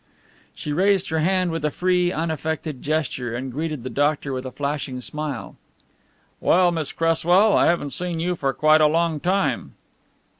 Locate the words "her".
1.09-1.19